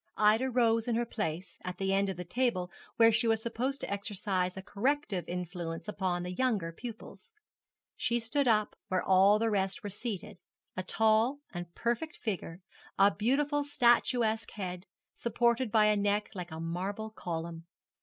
Ida 0.17 0.49
rose 0.49 0.87
in 0.87 0.95
her 0.95 1.05
place, 1.05 1.59
at 1.63 1.77
that 1.77 1.85
end 1.91 2.09
of 2.09 2.17
the 2.17 2.23
table 2.25 2.71
where 2.95 3.11
she 3.11 3.27
was 3.27 3.39
supposed 3.39 3.81
to 3.81 3.91
exercise 3.93 4.57
a 4.57 4.63
corrective 4.63 5.25
influence 5.27 5.87
upon 5.87 6.23
the 6.23 6.33
younger 6.33 6.71
pupils. 6.71 7.31
She 7.95 8.19
stood 8.19 8.47
up 8.47 8.75
where 8.87 9.03
all 9.03 9.37
the 9.37 9.51
rest 9.51 9.83
were 9.83 9.91
seated, 9.91 10.39
a 10.75 10.81
tall 10.81 11.41
and 11.53 11.71
perfect 11.75 12.17
figure, 12.17 12.61
a 12.97 13.11
beautiful 13.13 13.63
statuesque 13.63 14.49
head, 14.53 14.87
supported 15.13 15.71
by 15.71 15.85
a 15.85 15.95
neck 15.95 16.31
like 16.33 16.49
a 16.49 16.59
marble 16.59 17.11
column. 17.11 17.67